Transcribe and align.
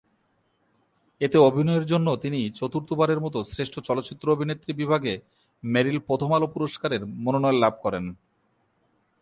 এতে 1.21 1.37
অভিনয়ের 1.39 1.85
জন্য 1.85 2.07
তিনি 2.15 2.39
চতুর্থবারের 2.51 3.19
মত 3.19 3.35
শ্রেষ্ঠ 3.47 3.75
চলচ্চিত্র 3.79 4.25
অভিনেত্রী 4.31 4.71
বিভাগে 4.73 5.13
মেরিল-প্রথম 5.63 6.29
আলো 6.33 6.47
পুরস্কারের 6.47 7.01
মনোনয়ন 7.23 7.57
লাভ 7.59 7.73
করেন। 7.83 8.05